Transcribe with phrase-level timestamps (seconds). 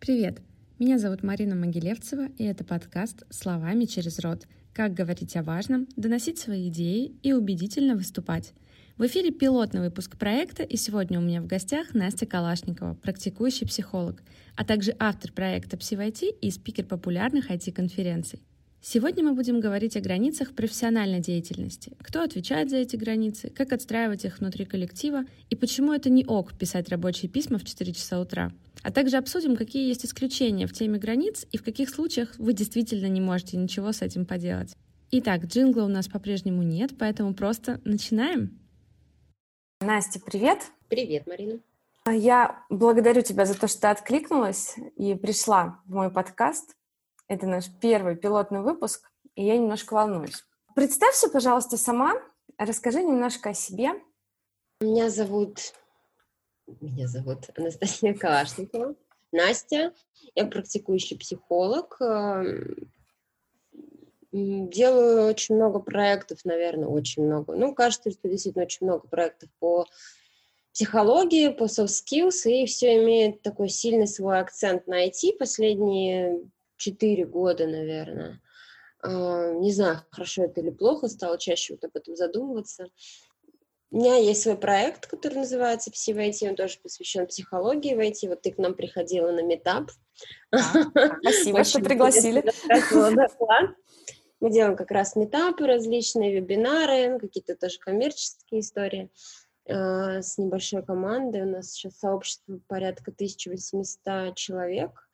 [0.00, 0.40] Привет!
[0.78, 4.46] Меня зовут Марина Могилевцева, и это подкаст «Словами через рот.
[4.72, 8.54] Как говорить о важном, доносить свои идеи и убедительно выступать».
[8.96, 14.22] В эфире пилотный выпуск проекта, и сегодня у меня в гостях Настя Калашникова, практикующий психолог,
[14.56, 18.40] а также автор проекта PsyVIT и спикер популярных IT-конференций.
[18.82, 21.92] Сегодня мы будем говорить о границах профессиональной деятельности.
[21.98, 26.54] Кто отвечает за эти границы, как отстраивать их внутри коллектива и почему это не ок
[26.54, 28.50] писать рабочие письма в 4 часа утра.
[28.82, 33.06] А также обсудим, какие есть исключения в теме границ и в каких случаях вы действительно
[33.06, 34.74] не можете ничего с этим поделать.
[35.10, 38.58] Итак, джингла у нас по-прежнему нет, поэтому просто начинаем.
[39.80, 40.58] Настя, привет.
[40.88, 41.58] Привет, Марина.
[42.06, 46.76] Я благодарю тебя за то, что ты откликнулась и пришла в мой подкаст.
[47.28, 50.44] Это наш первый пилотный выпуск, и я немножко волнуюсь.
[50.74, 52.14] Представься, пожалуйста, сама,
[52.56, 53.90] расскажи немножко о себе.
[54.80, 55.74] Меня зовут...
[56.80, 58.94] Меня зовут Анастасия Калашникова.
[59.32, 59.92] Настя,
[60.34, 62.90] я практикующий психолог, эм,
[64.32, 67.54] делаю очень много проектов, наверное, очень много.
[67.54, 69.86] Ну, кажется, что действительно очень много проектов по
[70.72, 76.40] психологии, по soft skills, и все имеет такой сильный свой акцент на IT последние
[76.76, 78.40] четыре года, наверное.
[79.02, 82.86] А, не знаю, хорошо это или плохо, стало чаще вот об этом задумываться.
[83.92, 87.98] У меня есть свой проект, который называется Пси в IT, он тоже посвящен психологии в
[87.98, 88.28] IT.
[88.28, 89.90] Вот ты к нам приходила на метап.
[90.52, 92.44] Спасибо, что пригласили.
[94.40, 99.10] Мы делаем как раз метапы, различные вебинары, какие-то тоже коммерческие истории
[99.68, 101.42] а, с небольшой командой.
[101.42, 105.10] У нас сейчас сообщество порядка 1800 человек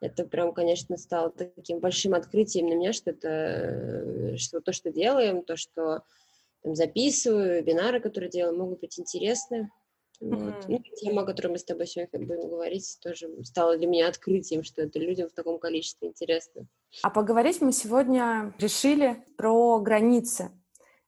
[0.00, 4.90] это прям, конечно, стало таким большим открытием для меня, что это, э, что то, что
[4.90, 6.04] делаем, то, что
[6.62, 9.70] там, записываю, вебинары, которые делаю, могут быть интересны.
[10.20, 10.38] Вот.
[10.38, 10.64] Mm-hmm.
[10.68, 14.62] Ну, тема, о которой мы с тобой сегодня будем говорить, тоже стала для меня открытием,
[14.62, 16.66] что это людям в таком количестве интересно.
[17.02, 20.50] А поговорить мы сегодня решили про границы.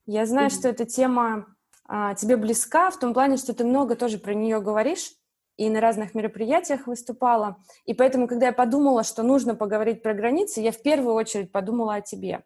[0.06, 0.58] Я знаю, mm-hmm.
[0.58, 1.54] что эта тема
[1.84, 5.12] а, тебе близка в том плане, что ты много тоже про нее говоришь
[5.58, 7.58] и на разных мероприятиях выступала.
[7.84, 11.96] И поэтому, когда я подумала, что нужно поговорить про границы, я в первую очередь подумала
[11.96, 12.42] о тебе.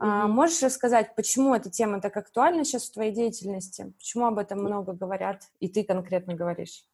[0.00, 0.26] Mm-hmm.
[0.26, 3.92] Можешь рассказать, почему эта тема так актуальна сейчас в твоей деятельности?
[3.98, 6.84] Почему об этом много говорят, и ты конкретно говоришь?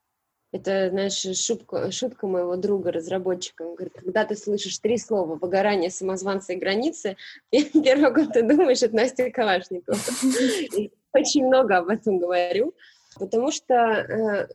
[0.52, 3.62] Это, знаешь, шутка, шутка моего друга, разработчика.
[3.62, 7.16] Он говорит, когда ты слышишь три слова «выгорание, самозванцы и границы»,
[7.50, 9.96] первое, что ты думаешь, это Настя Калашникова.
[11.14, 12.74] Очень много об этом говорю,
[13.18, 14.48] потому что э,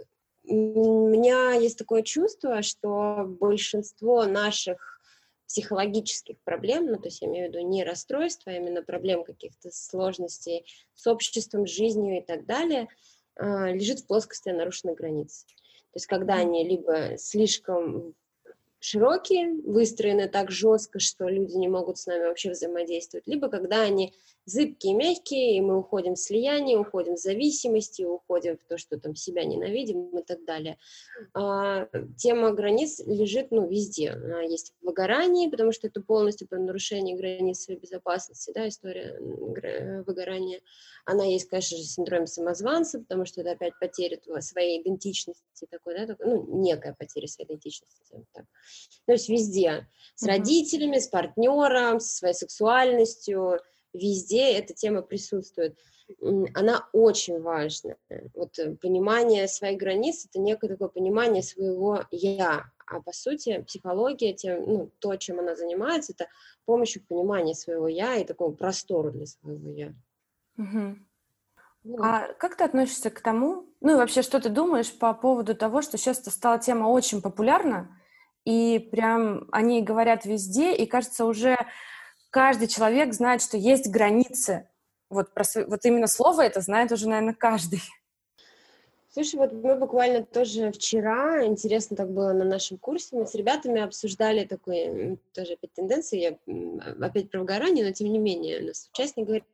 [0.45, 4.96] у меня есть такое чувство, что большинство наших
[5.47, 9.71] психологических проблем, ну, то есть я имею в виду не расстройства, а именно проблем каких-то
[9.71, 12.87] сложностей с обществом, жизнью и так далее,
[13.35, 15.45] а, лежит в плоскости нарушенной границы.
[15.45, 18.13] То есть когда они либо слишком
[18.79, 24.13] широкие, выстроены так жестко, что люди не могут с нами вообще взаимодействовать, либо когда они
[24.47, 29.13] зыбкие, мягкие, и мы уходим в слияние, уходим в зависимости, уходим в то, что там
[29.13, 30.77] себя ненавидим и так далее.
[31.33, 31.87] А,
[32.17, 34.11] тема границ лежит, ну, везде.
[34.11, 39.19] Она есть в выгорании, потому что это полностью про нарушение границ своей безопасности, да, история
[39.19, 40.61] выгорания.
[41.05, 46.07] Она есть, конечно же, синдром самозванца, потому что это опять потеря своей идентичности такой, да,
[46.07, 48.45] такой, ну, некая потеря своей идентичности, так.
[49.05, 49.87] То есть везде.
[50.15, 50.27] С mm-hmm.
[50.29, 53.59] родителями, с партнером, со своей сексуальностью,
[53.93, 55.77] везде эта тема присутствует.
[56.53, 57.95] Она очень важна.
[58.33, 62.71] Вот э, понимание своих границ— это некое такое понимание своего «я».
[62.85, 66.27] А по сути психология, тем, ну, то, чем она занимается, это
[66.67, 69.93] помощью понимания своего «я» и такого простора для своего «я».
[70.57, 70.97] Угу.
[71.83, 72.01] Вот.
[72.01, 75.81] А как ты относишься к тому, ну и вообще, что ты думаешь по поводу того,
[75.81, 77.97] что сейчас это стала тема очень популярна,
[78.45, 81.57] и прям о ней говорят везде, и кажется, уже
[82.37, 84.69] каждый человек знает, что есть границы.
[85.09, 87.81] Вот, про, вот именно слово это знает уже, наверное, каждый.
[89.11, 93.81] Слушай, вот мы буквально тоже вчера, интересно так было на нашем курсе, мы с ребятами
[93.81, 98.87] обсуждали такой, тоже опять тенденции, я, опять про выгорание, но тем не менее, у нас
[98.93, 99.45] участник говорит,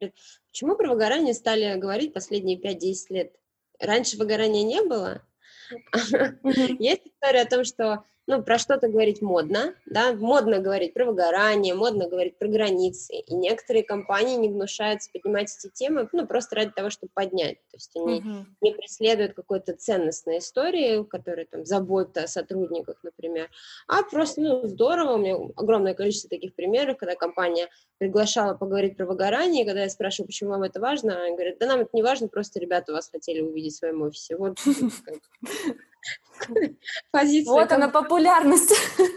[0.51, 3.35] почему про выгорание стали говорить последние 5-10 лет?
[3.80, 5.21] Раньше выгорания не было,
[6.80, 11.73] есть история о том, что ну, про что-то говорить модно, да, модно говорить про выгорание,
[11.73, 16.71] модно говорить про границы, и некоторые компании не гнушаются поднимать эти темы, ну, просто ради
[16.71, 18.45] того, чтобы поднять, то есть они uh-huh.
[18.61, 23.49] не преследуют какой-то ценностной истории, которая там забота о сотрудниках, например, например,
[23.87, 29.05] а просто, ну, здорово, у меня огромное количество таких примеров, когда компания приглашала поговорить про
[29.05, 32.03] выгорание, и когда я спрашиваю, почему вам это важно, они говорят, да нам это не
[32.03, 34.35] важно, просто ребята вас хотели увидеть в своем офисе.
[34.35, 34.57] Вот
[37.11, 37.51] позиция.
[37.51, 38.73] Вот она популярность.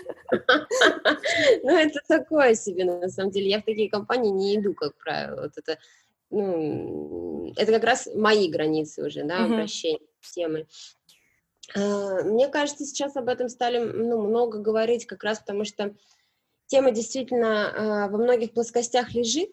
[1.62, 3.48] Ну, это такое себе, на самом деле.
[3.48, 5.42] Я в такие компании не иду, как правило.
[5.42, 5.78] Вот это,
[6.30, 10.00] ну, это как раз мои границы уже, да, обращение
[10.34, 10.66] темы.
[11.74, 15.94] А, мне кажется, сейчас об этом стали ну, много говорить, как раз потому что
[16.66, 19.50] тема действительно а, во многих плоскостях лежит,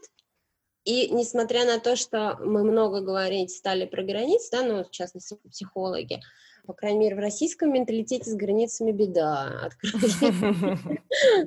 [0.86, 5.38] и несмотря на то, что мы много говорить стали про границы, да, ну, в частности,
[5.50, 6.22] психологи,
[6.66, 9.70] по крайней мере, в российском менталитете с границами беда.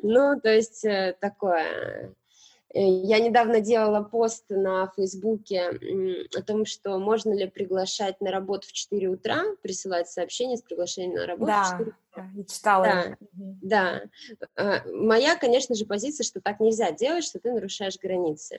[0.02, 2.14] Ну, то есть э, такое.
[2.72, 5.70] Э, я недавно делала пост на Фейсбуке
[6.36, 11.14] о том, что можно ли приглашать на работу в 4 утра, присылать сообщение с приглашением
[11.14, 12.30] на работу да, в 4 утра.
[12.34, 13.16] Я читала.
[13.32, 14.02] Да,
[14.54, 14.82] да.
[14.84, 18.58] Э, моя, конечно же, позиция, что так нельзя делать, что ты нарушаешь границы.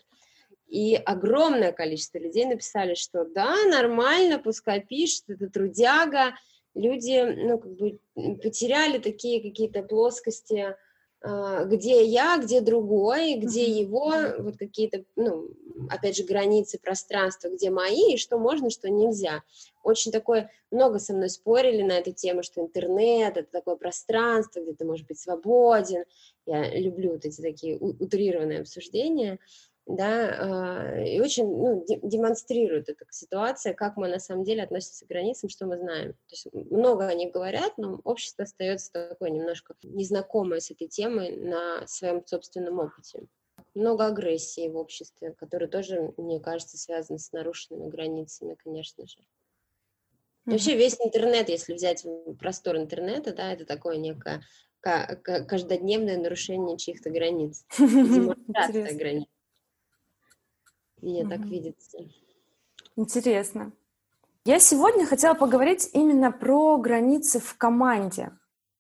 [0.68, 6.36] И огромное количество людей написали, что да, нормально, пускай пишет, это трудяга.
[6.74, 10.76] Люди, ну, как бы потеряли такие какие-то плоскости,
[11.20, 15.50] а, где я, где другой, где его, вот какие-то, ну,
[15.90, 19.42] опять же, границы пространства, где мои, и что можно, что нельзя.
[19.84, 24.74] Очень такое, много со мной спорили на эту тему, что интернет— это такое пространство, где
[24.74, 26.04] ты можешь быть свободен.
[26.46, 29.40] Я люблю вот эти такие утрированные обсуждения
[29.88, 35.10] да, а, и очень ну, демонстрирует эта ситуация, как мы на самом деле относимся к
[35.10, 36.14] границам, что мы знаем.
[36.14, 41.88] То есть много они говорят, но общество остается такое немножко незнакомое с этой темой на
[41.88, 43.24] своем собственном опыте.
[43.76, 49.20] Много агрессии в обществе, которая тоже, мне кажется, связана с нарушенными границами, конечно же.
[49.20, 50.52] Mm-hmm.
[50.52, 52.06] Вообще весь интернет, если взять
[52.40, 54.44] простор интернета, да, это такое некое
[54.82, 59.28] каждодневное нарушение чьих-то границ, демонстрация границ.
[61.02, 61.30] Мне угу.
[61.30, 61.98] так видится.
[62.96, 63.72] Интересно.
[64.48, 68.32] Я сегодня хотела поговорить именно про границы в команде.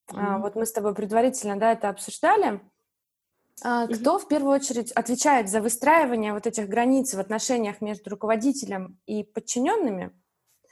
[0.09, 0.15] Mm-hmm.
[0.17, 2.61] А, вот мы с тобой предварительно да, это обсуждали.
[3.61, 3.95] А, mm-hmm.
[3.95, 9.23] Кто в первую очередь отвечает за выстраивание вот этих границ в отношениях между руководителем и
[9.23, 10.17] подчиненными?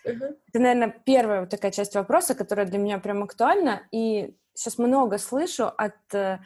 [0.06, 0.38] Mm-hmm.
[0.47, 3.86] Это, наверное, первая вот такая часть вопроса, которая для меня прям актуальна.
[3.92, 6.39] И сейчас много слышу от э,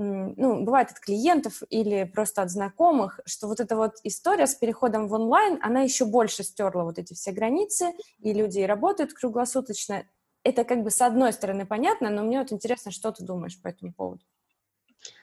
[0.00, 5.08] ну, бывает от клиентов или просто от знакомых, что вот эта вот история с переходом
[5.08, 10.04] в онлайн, она еще больше стерла вот эти все границы, и люди работают круглосуточно.
[10.44, 13.66] Это как бы с одной стороны понятно, но мне вот интересно, что ты думаешь по
[13.66, 14.22] этому поводу?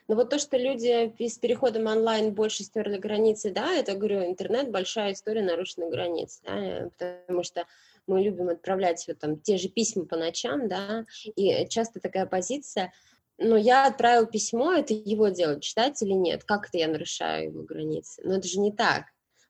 [0.09, 4.71] Ну вот то, что люди с переходом онлайн больше стерли границы, да, это, говорю, интернет,
[4.71, 7.65] большая история нарушенных границ, да, потому что
[8.07, 12.91] мы любим отправлять вот там те же письма по ночам, да, и часто такая позиция–
[13.37, 17.63] но я отправил письмо, это его дело, читать или нет, как это я нарушаю его
[17.63, 18.21] границы.
[18.23, 19.05] Но это же не так,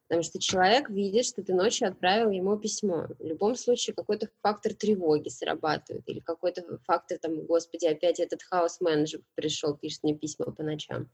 [0.08, 3.06] потому что человек видит, что ты ночью отправил ему письмо.
[3.18, 9.20] В любом случае какой-то фактор тревоги срабатывает, или какой-то фактор, там, господи, опять этот хаос-менеджер
[9.34, 11.08] пришел, пишет мне письма по ночам.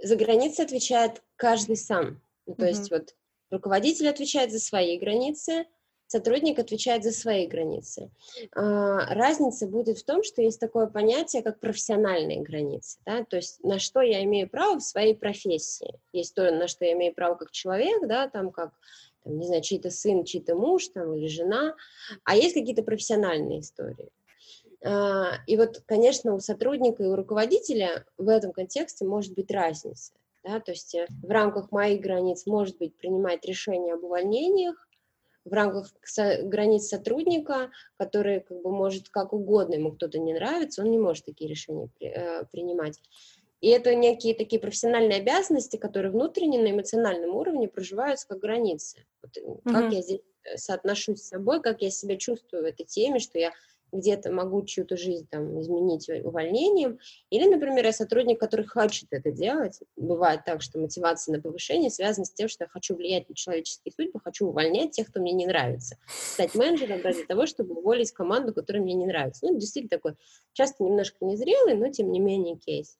[0.00, 2.20] За границы отвечает каждый сам.
[2.46, 2.68] Ну, то mm-hmm.
[2.68, 3.14] есть вот
[3.50, 5.66] руководитель отвечает за свои границы,
[6.14, 8.08] сотрудник отвечает за свои границы.
[8.54, 13.64] А, разница будет в том, что есть такое понятие, как профессиональные границы, да, то есть
[13.64, 15.98] на что я имею право в своей профессии.
[16.12, 18.70] Есть то, на что я имею право как человек, да, там как
[19.24, 21.74] там, не знаю, чей-то сын, чей-то муж там, или жена,
[22.22, 24.10] а есть какие-то профессиональные истории.
[24.84, 30.12] А, и вот, конечно, у сотрудника и у руководителя в этом контексте может быть разница.
[30.44, 34.76] Да, то есть э, в рамках моих границ может быть принимать решение об увольнениях,
[35.44, 35.92] в рамках
[36.42, 41.24] границ сотрудника, который как бы может как угодно, ему кто-то не нравится, он не может
[41.24, 43.00] такие решения при, э, принимать.
[43.60, 49.06] И это некие такие профессиональные обязанности, которые внутренне на эмоциональном уровне проживаются как границы.
[49.22, 49.72] Вот, mm-hmm.
[49.72, 53.38] Как я здесь э, соотношусь с собой, как я себя чувствую в этой теме, что
[53.38, 53.52] я
[53.94, 56.98] где-то могу чью-то жизнь там изменить увольнением,
[57.30, 59.80] или, например, я сотрудник, который хочет это делать.
[59.96, 63.92] Бывает так, что мотивация на повышение связана с тем, что я хочу влиять на человеческие
[63.92, 65.96] судьбы, хочу увольнять тех, кто мне не нравится.
[66.08, 69.46] Стать менеджером ради того, чтобы уволить команду, которая мне не нравится.
[69.46, 70.16] Ну, действительно такой
[70.52, 72.98] часто немножко незрелый, но тем не менее кейс.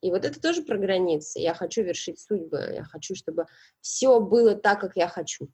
[0.00, 1.40] И вот это тоже про границы.
[1.40, 3.46] Я хочу вершить судьбы, я хочу, чтобы
[3.80, 5.48] все было так, как я хочу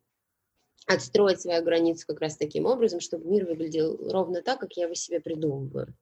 [0.86, 4.94] отстроить свою границу как раз таким образом, чтобы мир выглядел ровно так, как я его
[4.94, 5.94] себе придумываю.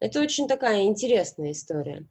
[0.00, 2.06] Это очень такая интересная история.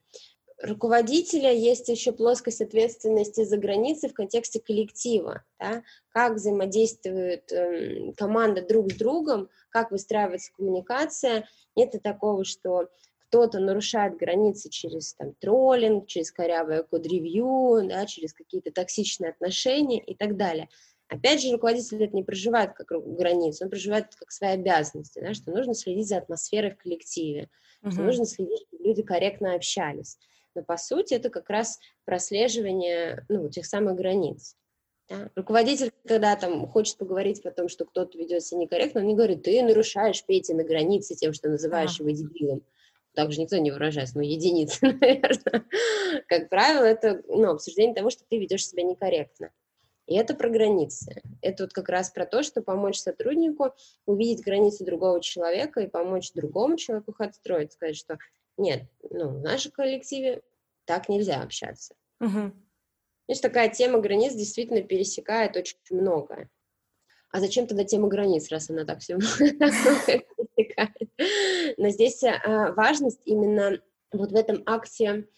[0.62, 5.84] Руководителя есть еще плоскость ответственности за границы в контексте коллектива, да?
[6.10, 11.48] как взаимодействует э, команда друг с другом, как выстраивается коммуникация.
[11.75, 12.89] Нет такого, что
[13.27, 20.15] кто-то нарушает границы через там, троллинг, через корявое код-ревью, да, через какие-то токсичные отношения и
[20.15, 20.70] так далее.
[21.12, 25.51] Опять же, руководитель это не проживает как границу, он проживает как свои обязанности, да, что
[25.51, 27.50] нужно следить за атмосферой в коллективе,
[27.84, 27.91] uh-huh.
[27.91, 30.18] что нужно следить, чтобы люди корректно общались.
[30.56, 34.56] Но по сути это как раз прослеживание ну, тех самых границ.
[35.10, 35.30] Да?
[35.36, 39.44] Руководитель, когда там хочет поговорить о том, что кто-то ведет себя некорректно, он не говорит,
[39.44, 42.03] ты нарушаешь Петя на границе тем, что называешь а.
[42.03, 42.63] его дебилом.
[43.15, 45.65] Так же никто не выражается, но единицы, наверное.
[46.30, 49.51] Как правило, это ну, обсуждение того, что ты ведешь себя некорректно.
[50.12, 51.22] И это про границы.
[51.41, 53.74] Это вот как раз про то, что помочь сотруднику
[54.06, 58.20] увидеть границы другого человека и помочь другому человеку их отстроить, сказать, что
[58.58, 60.41] нет, ну, в нашем коллективе
[60.84, 61.96] так нельзя общаться.
[62.20, 62.51] Угу.
[63.30, 66.50] Есть такая тема границ действительно пересекает очень многое.
[67.30, 71.10] А зачем тогда тема границ, раз она так все пересекает?
[71.77, 73.80] Но здесь а, важность именно
[74.12, 75.30] вот в этом акте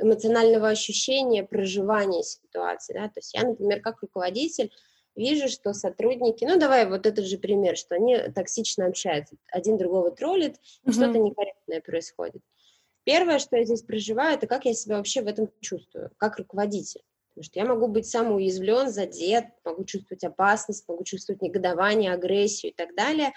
[0.00, 2.94] эмоционального ощущения, проживания ситуации.
[2.94, 3.08] Да?
[3.08, 4.70] То есть я, например, как руководитель,
[5.14, 10.10] вижу, что сотрудники, ну давай вот этот же пример, что они токсично общаются, один другого
[10.10, 10.92] троллит, mm-hmm.
[10.92, 12.42] что-то некорректное происходит.
[13.04, 17.02] Первое, что я здесь проживаю, это как я себя вообще в этом чувствую, как руководитель.
[17.34, 22.74] Потому что я могу быть самоуязвлен, задет, могу чувствовать опасность, могу чувствовать негодование, агрессию и
[22.74, 23.32] так далее,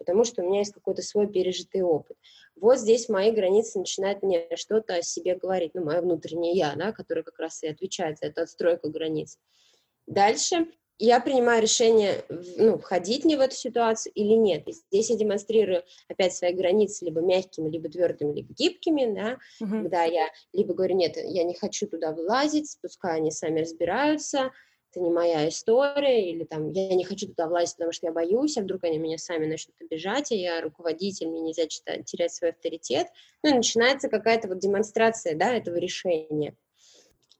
[0.00, 2.16] потому что у меня есть какой-то свой пережитый опыт.
[2.56, 6.90] Вот здесь мои границы начинают мне что-то о себе говорить, ну, мое внутреннее я, да,
[6.90, 9.38] которое как раз и отвечает за эту отстройку границ.
[10.06, 10.66] Дальше
[10.98, 12.24] я принимаю решение,
[12.56, 14.66] ну, входить мне в эту ситуацию или нет.
[14.68, 19.82] И здесь я демонстрирую опять свои границы либо мягкими, либо твердыми, либо гибкими, да, угу.
[19.82, 24.50] когда я либо говорю, нет, я не хочу туда вылазить, пускай они сами разбираются,
[24.90, 28.56] это не моя история, или там, я не хочу туда влазить, потому что я боюсь,
[28.56, 32.50] а вдруг они меня сами начнут обижать, а я руководитель, мне нельзя читать, терять свой
[32.50, 33.06] авторитет.
[33.42, 36.54] Ну, и начинается какая-то вот демонстрация, да, этого решения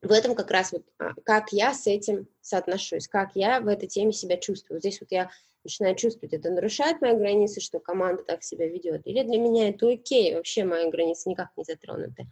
[0.02, 3.86] в этом как раз вот а, как я с этим соотношусь, как я в этой
[3.86, 4.80] теме себя чувствую.
[4.80, 5.30] Здесь вот я
[5.62, 9.90] начинаю чувствовать, это нарушает мои границы, что команда так себя ведет, или для меня это
[9.90, 12.26] окей, вообще мои границы никак не затронуты.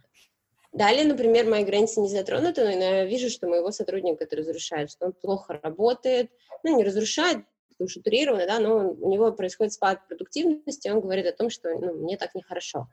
[0.71, 5.07] Далее, например, мои границы не затронуты, но я вижу, что моего сотрудника это разрушает, что
[5.07, 6.29] он плохо работает,
[6.63, 7.39] ну, не разрушает,
[7.79, 12.17] утрированно, да, но у него происходит спад продуктивности, он говорит о том, что ну, мне
[12.17, 12.87] так нехорошо.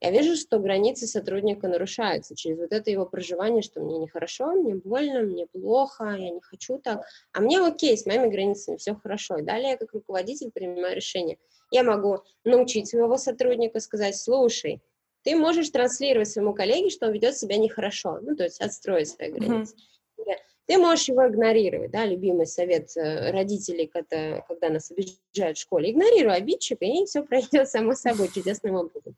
[0.00, 4.74] Я вижу, что границы сотрудника нарушаются через вот это его проживание, что мне нехорошо, мне
[4.74, 7.06] больно, мне плохо, я не хочу так.
[7.32, 9.40] А мне окей, с моими границами все хорошо.
[9.40, 11.38] Далее я как руководитель принимаю решение.
[11.70, 14.82] Я могу научить своего сотрудника, сказать, слушай,
[15.26, 19.30] ты можешь транслировать своему коллеге, что он ведет себя нехорошо, ну, то есть отстроить свои
[19.30, 19.74] границы.
[19.74, 20.36] Mm-hmm.
[20.66, 25.90] Ты можешь его игнорировать, да, любимый совет э, родителей, когда, когда нас обижают в школе.
[25.90, 29.16] Игнорируй обидчика, и все пройдет само собой чудесным образом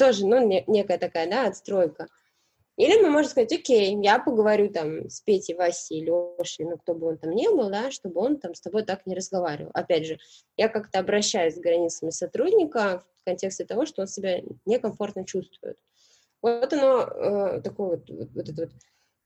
[0.00, 2.08] тоже, ну, не, некая такая, да, отстройка.
[2.80, 7.08] Или мы можем сказать, окей, я поговорю там с Петей, Васей, Лешей, ну, кто бы
[7.08, 9.70] он там ни был, да, чтобы он там с тобой так не разговаривал.
[9.74, 10.18] Опять же,
[10.56, 15.76] я как-то обращаюсь с границами сотрудника в контексте того, что он себя некомфортно чувствует.
[16.40, 18.70] Вот оно, э, такое вот, вот, вот это вот,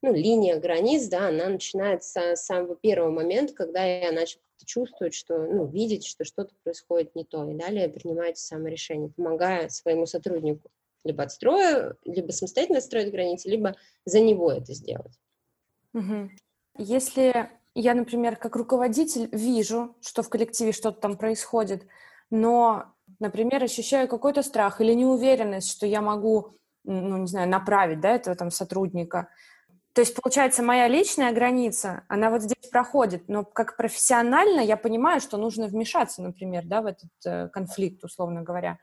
[0.03, 5.39] ну, линия границ, да, она начинается с самого первого момента, когда я начал чувствовать, что,
[5.39, 10.73] ну, видеть, что что-то происходит не то, и далее принимать саморешение, помогая своему сотруднику
[11.05, 15.19] либо отстроя, либо самостоятельно строить границы, либо за него это сделать.
[15.93, 16.31] Угу.
[16.79, 21.87] Если я, например, как руководитель вижу, что в коллективе что-то там происходит,
[22.31, 22.87] но,
[23.21, 28.35] например, ощущаю какой-то страх или неуверенность, что я могу, ну, не знаю, направить, да, этого
[28.37, 29.29] там сотрудника,
[29.95, 35.21] то есть, получается, моя личная граница, она вот здесь проходит, но как профессионально я понимаю,
[35.21, 38.79] что нужно вмешаться, например, да, в этот э, конфликт, условно говоря.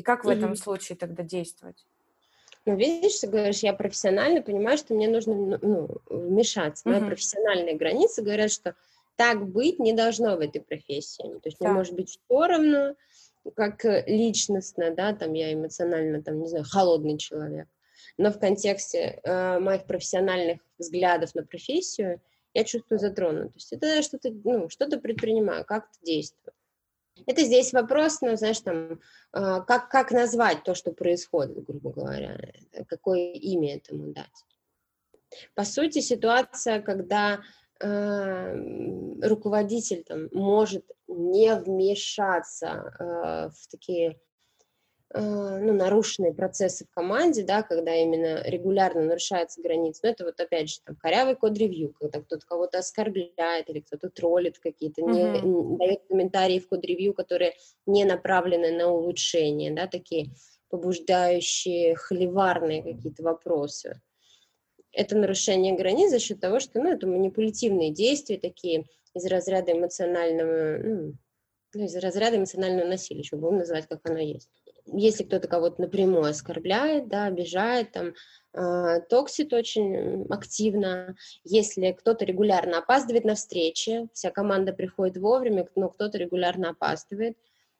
[0.00, 0.38] И как в mm-hmm.
[0.38, 1.86] этом случае тогда действовать?
[2.66, 6.88] Ну, видишь, ты говоришь, я профессионально понимаю, что мне нужно ну, ну вмешаться.
[6.88, 7.06] Мои mm-hmm.
[7.06, 8.74] профессиональные границы говорят, что
[9.16, 11.22] так быть не должно в этой профессии.
[11.22, 11.68] То есть да.
[11.68, 12.94] мне может быть все равно,
[13.54, 17.68] как личностно, да, там я эмоционально, там, не знаю, холодный человек
[18.20, 22.20] но в контексте э, моих профессиональных взглядов на профессию
[22.52, 23.52] я чувствую затронут.
[23.52, 26.52] То есть это что-то, ну, что-то предпринимаю, как-то действую.
[27.26, 28.98] Это здесь вопрос, ну, знаешь, там, э,
[29.66, 32.38] как, как назвать то, что происходит, грубо говоря,
[32.88, 34.44] какое имя этому дать.
[35.54, 37.40] По сути, ситуация, когда
[37.80, 38.54] э,
[39.22, 44.29] руководитель там, может не вмешаться э, в такие Э,
[45.12, 50.00] ну, нарушенные процессы в команде, да, когда именно регулярно нарушаются границы.
[50.04, 54.58] Но это вот опять же там корявый код-ревью, когда кто-то кого-то оскорбляет или кто-то троллит
[54.60, 55.42] какие-то, mm-hmm.
[55.42, 57.54] не, дает комментарии в код-ревью, которые
[57.86, 60.30] не направлены на улучшение, да, такие
[60.68, 64.00] побуждающие холиварные какие-то вопросы.
[64.92, 70.78] Это нарушение границ за счет того, что ну, это манипулятивные действия такие из разряда эмоционального,
[70.78, 71.14] ну,
[71.74, 74.50] ну, из разряда эмоционального насилия, еще будем называть, как оно есть.
[74.92, 78.14] Если кто-то кого-то напрямую оскорбляет, да, обижает, там,
[78.54, 85.88] э, токсит очень активно, если кто-то регулярно опаздывает на встречи, вся команда приходит вовремя, но
[85.88, 87.36] кто-то регулярно опаздывает,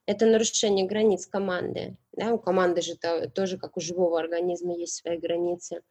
[0.07, 1.97] это нарушение границ команды.
[2.13, 2.33] Да?
[2.33, 2.97] У команды же
[3.35, 5.83] тоже, как у живого организма, есть свои границы.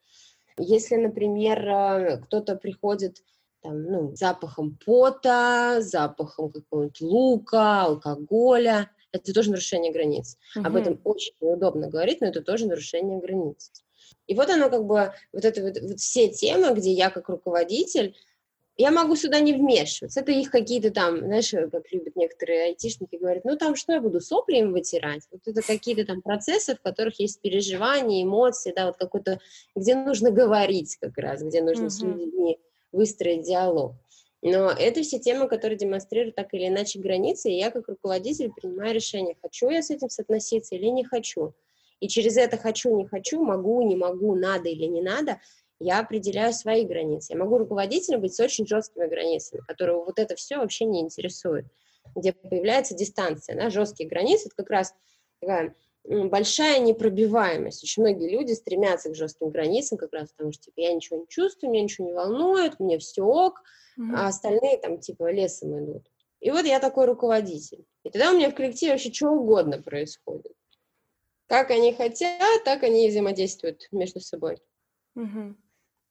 [0.58, 3.24] Если, например, э, кто-то приходит
[3.62, 10.38] там, ну, запахом пота, запахом какого-нибудь лука, алкоголя, это тоже нарушение границ.
[10.56, 10.66] Угу.
[10.66, 13.72] Об этом очень неудобно говорить, но это тоже нарушение границ.
[14.28, 18.16] И вот оно как бы, вот это вот, вот все темы, где я как руководитель
[18.80, 20.22] я могу сюда не вмешиваться.
[20.22, 24.22] Это их какие-то там, знаешь, как любят некоторые айтишники, говорят, ну там что я буду,
[24.22, 25.24] сопли им вытирать?
[25.32, 29.42] Вот это какие-то там процессы, в которых есть переживания, эмоции, да, вот какой-то,
[29.76, 31.90] где нужно говорить как раз, где нужно mm-hmm.
[31.90, 32.60] с людьми
[32.94, 33.96] выстроить диалог.
[34.42, 38.94] Но это все темы, которые демонстрируют так или иначе границы, и я как руководитель принимаю
[38.94, 41.54] решение, хочу я с этим соотноситься или не хочу.
[42.00, 45.42] И через это хочу, не хочу, могу, не могу, надо или не надо,
[45.80, 47.34] я определяю свои границы.
[47.34, 51.66] Я могу руководителем быть с очень жесткими границами, которого вот это все вообще не интересует,
[52.16, 53.56] где появляется дистанция.
[53.56, 53.70] Да?
[53.70, 54.94] Жесткие границы— это как раз
[55.42, 57.84] такая большая непробиваемость.
[57.84, 61.28] Очень многие люди стремятся к жестким границам как раз потому, что типа, я ничего не
[61.28, 63.62] чувствую, меня ничего не волнует, мне все ок,
[64.00, 64.14] mm-hmm.
[64.16, 66.08] а остальные там типа лесом идут.
[66.40, 67.86] И вот я такой руководитель.
[68.04, 70.54] И тогда у меня в коллективе вообще что угодно происходит.
[71.48, 74.58] Как они хотят, так они и взаимодействуют между собой.
[75.18, 75.56] Mm-hmm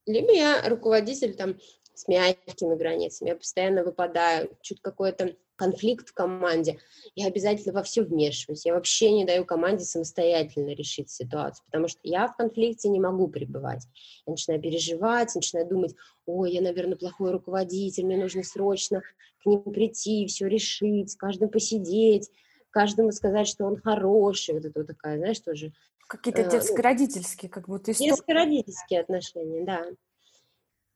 [0.09, 1.59] либо я руководитель там
[1.99, 6.79] с мягкими границами, я постоянно выпадаю, чуть какой-то конфликт в команде,
[7.17, 11.99] я обязательно во все вмешиваюсь, я вообще не даю команде самостоятельно решить ситуацию, потому что
[12.05, 13.85] я в конфликте не могу пребывать.
[14.27, 19.03] Я начинаю переживать, начинаю думать, ой, я, наверное, плохой руководитель, мне нужно срочно
[19.43, 22.31] к ним прийти, все решить, с каждым посидеть,
[22.71, 25.73] каждому сказать, что он хороший, вот это вот такая, знаешь, тоже
[26.07, 28.11] Какие-то э, детско-родительские, как будто истории.
[28.11, 29.85] Детско-родительские отношения, да.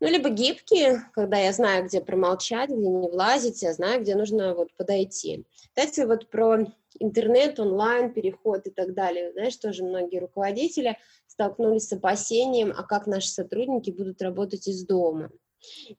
[0.02, 4.52] Ну, либо гибкие, когда я знаю, где промолчать, где не влазить, я знаю, где нужно
[4.52, 5.44] вот подойти.
[5.68, 6.66] Кстати, вот про
[6.98, 9.30] интернет, онлайн, переход и так далее.
[9.30, 15.30] Знаешь, тоже многие руководители столкнулись с опасением, а как наши сотрудники будут работать из дома.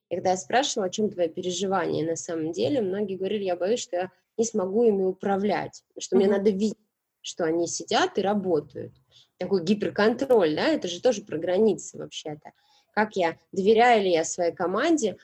[0.10, 3.80] И когда я спрашивала, о чем твои переживания на самом деле, многие говорили, я боюсь,
[3.80, 6.20] что я не смогу ими управлять, что mm-hmm.
[6.20, 6.78] мне надо видеть,
[7.22, 8.92] что они сидят и работают
[9.38, 12.52] такой гиперконтроль, да, это же тоже про границы вообще-то.
[12.94, 15.18] Как я, доверяю ли я своей команде,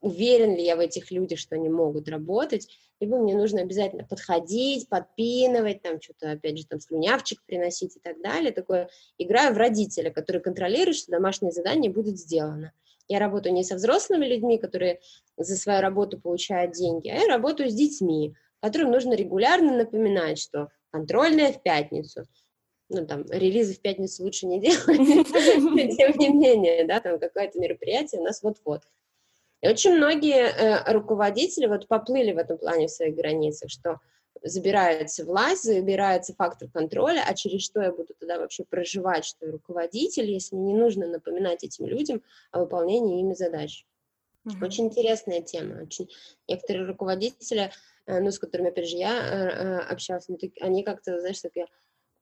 [0.00, 2.68] уверен ли я в этих людях, что они могут работать,
[3.00, 8.22] либо мне нужно обязательно подходить, подпинывать, там что-то, опять же, там слюнявчик приносить и так
[8.22, 8.52] далее.
[8.52, 12.72] Такое играю в родителя, который контролирует, что домашнее задание будет сделано.
[13.08, 15.00] Я работаю не со взрослыми людьми, которые
[15.36, 20.70] за свою работу получают деньги, а я работаю с детьми, которым нужно регулярно напоминать, что
[20.90, 22.24] контрольная в пятницу,
[22.88, 24.86] ну, там, релизы в пятницу лучше не делать,
[25.96, 28.82] тем не менее, да, там какое-то мероприятие у нас вот-вот.
[29.62, 34.00] И очень многие э, руководители вот поплыли в этом плане в своих границах, что
[34.42, 39.52] забирается власть, забирается фактор контроля, а через что я буду тогда вообще проживать, что я
[39.52, 42.22] руководитель, если мне не нужно напоминать этим людям
[42.52, 43.86] о выполнении ими задач.
[44.46, 44.64] Mm-hmm.
[44.64, 45.82] Очень интересная тема.
[45.82, 46.08] Очень...
[46.46, 47.72] Некоторые руководители,
[48.06, 50.28] э, ну, с которыми, опять же, я э, общалась,
[50.60, 51.66] они как-то, знаешь, такие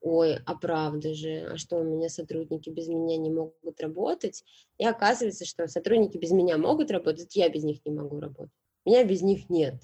[0.04, 4.44] ой, а правда же, а что у меня сотрудники без меня не могут работать?
[4.78, 8.52] И оказывается, что сотрудники без меня могут работать, я без них не могу работать.
[8.84, 9.76] Меня без них нет.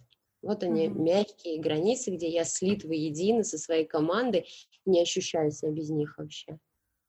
[0.43, 0.99] Вот они, mm-hmm.
[0.99, 4.47] мягкие границы, где я слит воедино со своей командой,
[4.85, 6.59] не ощущаю себя без них вообще.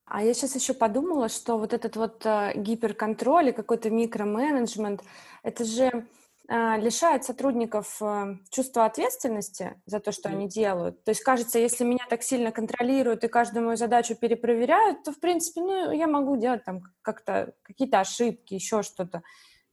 [0.05, 5.03] А я сейчас еще подумала, что вот этот вот э, гиперконтроль и какой-то микроменеджмент,
[5.43, 6.05] это же
[6.51, 11.01] лишает сотрудников э, чувства ответственности за то, что они делают.
[11.05, 15.19] То есть, кажется, если меня так сильно контролируют и каждую мою задачу перепроверяют, то, в
[15.21, 19.23] принципе, ну, я могу делать там как-то какие-то ошибки, еще что-то.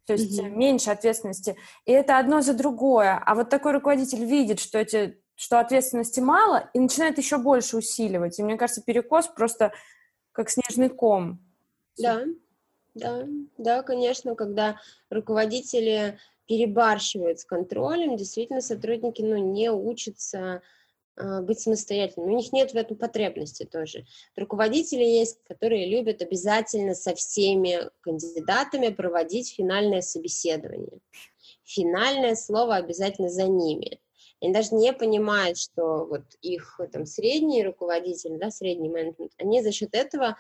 [0.07, 0.51] То есть mm-hmm.
[0.51, 1.57] меньше ответственности.
[1.85, 3.21] И это одно за другое.
[3.27, 8.39] А вот такой руководитель видит, что эти что ответственности мало, и начинает еще больше усиливать.
[8.39, 9.73] И мне кажется, перекос просто
[10.33, 11.39] как снежный ком.
[11.97, 12.25] Да,
[12.95, 13.25] да,
[13.57, 20.63] да, конечно, когда руководители перебарщивают с контролем, действительно сотрудники ну, не учатся
[21.17, 22.33] э, быть самостоятельными.
[22.33, 24.07] У них нет в этом потребности тоже.
[24.35, 30.99] Руководители есть, которые любят обязательно со всеми кандидатами проводить финальное собеседование.
[31.65, 34.01] Финальное слово обязательно за ними.
[34.41, 39.73] Они даже не понимают, что вот их там средний руководитель, да, средний менеджмент, они за
[39.73, 40.39] счет этого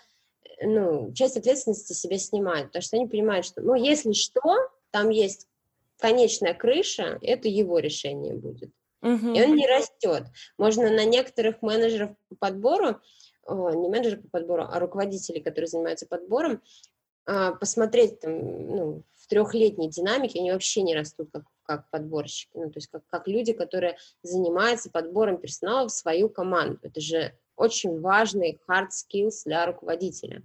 [0.62, 4.57] ну, часть ответственности себя снимают, потому что они понимают, что, ну, если что,
[4.90, 5.47] там есть
[5.98, 8.70] конечная крыша, это его решение будет.
[9.02, 9.37] Uh-huh.
[9.37, 10.24] И он не растет.
[10.56, 13.00] Можно на некоторых менеджеров по подбору,
[13.48, 16.62] не менеджеров по подбору, а руководителей, которые занимаются подбором,
[17.26, 18.32] а, посмотреть там,
[18.74, 23.02] ну, в трехлетней динамике, они вообще не растут как, как подборщики, ну, то есть как,
[23.08, 26.78] как люди, которые занимаются подбором персонала в свою команду.
[26.82, 30.42] Это же очень важный hard skills для руководителя.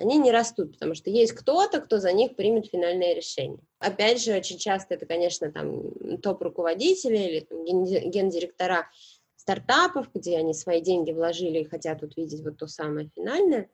[0.00, 3.60] Они не растут, потому что есть кто-то, кто за них примет финальное решение.
[3.80, 8.88] Опять же, очень часто это, конечно, там топ-руководители или там, гендиректора
[9.36, 13.68] стартапов, где они свои деньги вложили и хотят увидеть вот то самое финальное,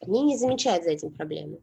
[0.00, 1.60] они не замечают за этим проблемы.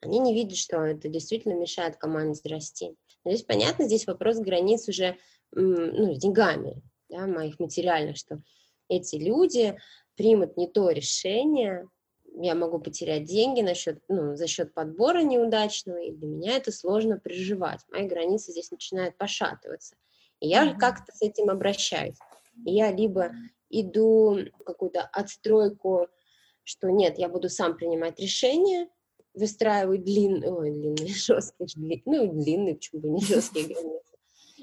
[0.00, 2.94] Они не видят, что это действительно мешает команде расти.
[3.22, 5.18] Но здесь понятно, здесь вопрос границ уже
[5.52, 8.40] ну, с деньгами, да, моих материальных, что
[8.88, 9.78] эти люди
[10.16, 11.86] примут не то решение,
[12.36, 17.18] я могу потерять деньги насчет, ну, за счет подбора неудачного, и для меня это сложно
[17.18, 17.80] приживать.
[17.90, 19.96] Мои границы здесь начинают пошатываться.
[20.40, 20.78] И я mm-hmm.
[20.78, 22.18] как-то с этим обращаюсь.
[22.64, 23.30] И я либо
[23.70, 26.08] иду в какую-то отстройку,
[26.62, 28.88] что нет, я буду сам принимать решения,
[29.34, 34.14] выстраиваю длинные, ой, длинные, жесткие, длин, ну, длинные, почему бы не жесткие границы.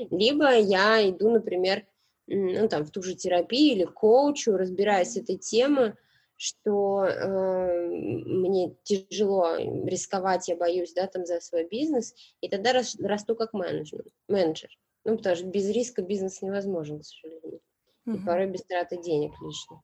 [0.10, 1.86] Либо я иду, например,
[2.28, 5.94] ну, там, в ту же терапию или коучу, разбираясь с этой темой,
[6.42, 12.98] что э, мне тяжело рисковать, я боюсь, да, там, за свой бизнес, и тогда рас,
[13.00, 14.72] расту как менеджер, менеджер.
[15.06, 17.60] Ну, потому что без риска бизнес невозможен, к сожалению.
[18.08, 18.26] И угу.
[18.26, 19.82] порой без траты денег лишних.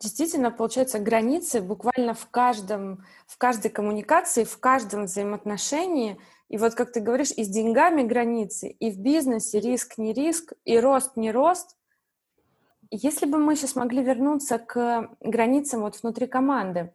[0.00, 6.18] Действительно, получается, границы буквально в каждом, в каждой коммуникации, в каждом взаимоотношении.
[6.48, 10.54] И вот, как ты говоришь, и с деньгами границы, и в бизнесе риск, не риск,
[10.64, 11.76] и рост, не рост.
[12.94, 16.92] Если бы мы сейчас могли вернуться к границам вот внутри команды,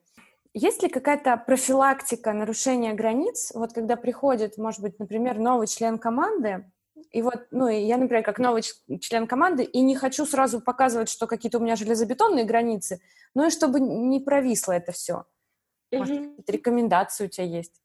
[0.54, 3.52] есть ли какая-то профилактика нарушения границ?
[3.56, 6.72] Вот когда приходит, может быть, например, новый член команды,
[7.12, 8.62] и вот, ну, и я, например, как новый
[9.02, 13.02] член команды, и не хочу сразу показывать, что какие-то у меня железобетонные границы,
[13.34, 15.26] ну и чтобы не провисло это все.
[15.92, 16.44] Может, mm-hmm.
[16.46, 17.82] рекомендации у тебя есть?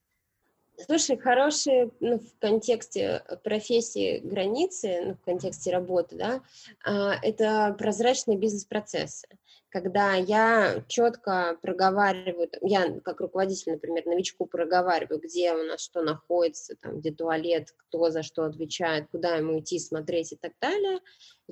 [0.86, 6.40] Слушай, хорошие ну, в контексте профессии границы, ну, в контексте работы, да,
[6.84, 9.26] а, это прозрачные бизнес-процессы
[9.72, 16.76] когда я четко проговариваю, я как руководитель, например, новичку проговариваю, где у нас что находится,
[16.76, 21.00] там, где туалет, кто за что отвечает, куда ему идти, смотреть и так далее.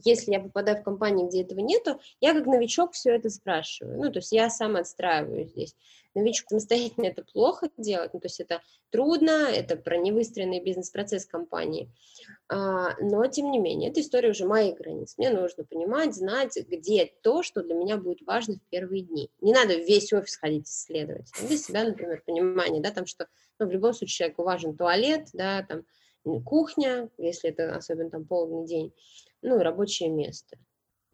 [0.04, 3.96] Если я попадаю в компанию, где этого нету, я как новичок все это спрашиваю.
[3.96, 5.74] Ну, то есть я сам отстраиваю здесь
[6.14, 11.92] новичок самостоятельно это плохо делать, ну, то есть это трудно, это про невыстроенный бизнес-процесс компании,
[12.48, 17.12] а, но тем не менее, это история уже моих границ, мне нужно понимать, знать, где
[17.22, 19.30] то, что для меня будет важно в первые дни.
[19.40, 23.70] Не надо весь офис ходить исследовать, для себя, например, понимание, да, там, что ну, в
[23.70, 25.84] любом случае человеку важен туалет, да, там,
[26.44, 28.92] кухня, если это особенно там полный день,
[29.42, 30.58] ну, и рабочее место.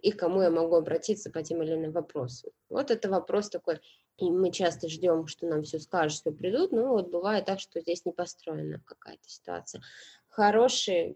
[0.01, 2.51] И к кому я могу обратиться по тем или иным вопросам.
[2.69, 3.81] Вот это вопрос такой
[4.19, 7.81] и мы часто ждем, что нам все скажут, что придут, но вот бывает так, что
[7.81, 9.83] здесь не построена какая-то ситуация.
[10.29, 11.15] Хорошие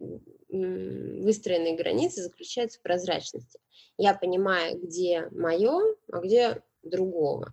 [0.49, 3.61] выстроенные границы заключаются в прозрачности.
[3.97, 7.53] Я понимаю, где мое, а где другого.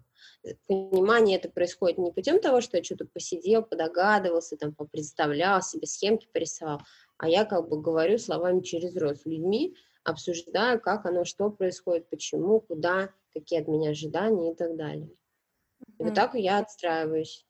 [0.68, 6.28] Понимание это происходит не путем того, что я что-то посидел, подогадывался, там, попредставлял себе, схемки
[6.32, 6.82] порисовал,
[7.18, 12.10] а я как бы говорю словами через рот с людьми, обсуждаю, как оно, что происходит,
[12.10, 15.10] почему, куда, какие от меня ожидания и так далее.
[16.00, 17.46] И вот так я отстраиваюсь.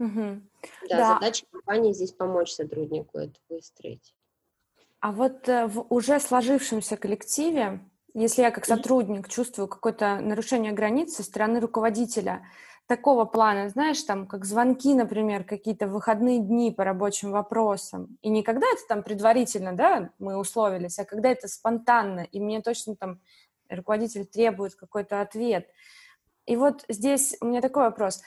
[0.00, 0.40] Mm-hmm.
[0.88, 4.14] Да, да, задача компании здесь помочь сотруднику это выстроить.
[5.00, 7.80] А вот э, в уже сложившемся коллективе,
[8.14, 12.46] если я как сотрудник чувствую какое-то нарушение границ со стороны руководителя,
[12.86, 18.42] такого плана, знаешь, там, как звонки, например, какие-то выходные дни по рабочим вопросам, и не
[18.42, 23.20] когда это там предварительно, да, мы условились, а когда это спонтанно, и мне точно там
[23.68, 25.68] руководитель требует какой-то ответ–
[26.46, 28.22] и вот здесь у меня такой вопрос.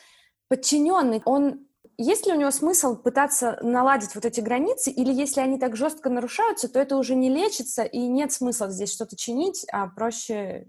[0.47, 5.59] Подчиненный, он есть ли у него смысл пытаться наладить вот эти границы, или если они
[5.59, 9.87] так жестко нарушаются, то это уже не лечится, и нет смысла здесь что-то чинить, а
[9.87, 10.67] проще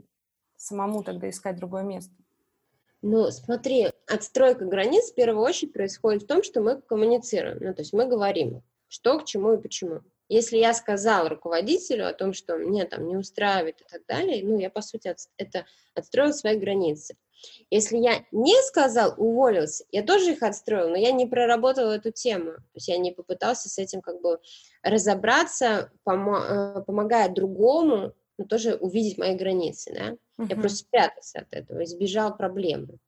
[0.57, 2.13] самому тогда искать другое место?
[3.03, 7.83] Ну, смотри, отстройка границ в первую очередь происходит в том, что мы коммуницируем, ну, то
[7.83, 10.01] есть мы говорим, что к чему и почему.
[10.29, 14.59] Если я сказал руководителю о том, что мне там не устраивает и так далее, ну,
[14.59, 17.15] я, по сути, от, это отстроил свои границы.
[17.71, 22.53] Если я не сказал, уволился, я тоже их отстроил, но я не проработал эту тему.
[22.53, 24.39] То есть я не попытался с этим как бы
[24.83, 30.11] разобраться, помо- э, помогая другому, но тоже увидеть мои границы, да.
[30.43, 30.49] Uh-huh.
[30.51, 32.99] Я просто спрятался от этого, избежал проблемы.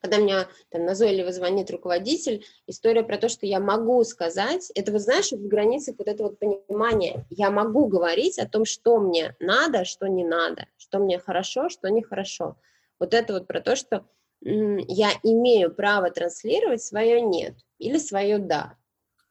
[0.00, 5.00] Когда меня там назойливо звонит руководитель, история про то, что я могу сказать, это вот
[5.00, 9.84] знаешь, в границах вот это вот понимание, я могу говорить о том, что мне надо,
[9.84, 12.56] что не надо, что мне хорошо, что нехорошо.
[12.98, 14.06] Вот это вот про то, что
[14.40, 18.76] я имею право транслировать свое нет или свое да.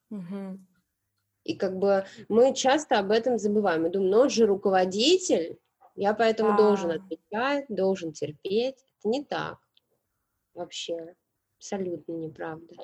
[0.10, 0.60] Угу.
[1.44, 3.84] И как бы мы часто об этом забываем.
[3.84, 5.58] Мы думаем, ну он же руководитель,
[5.96, 6.58] я поэтому а.
[6.58, 8.76] должен отвечать, должен терпеть.
[9.00, 9.58] Это не так
[10.54, 11.16] вообще.
[11.58, 12.76] Абсолютно неправда.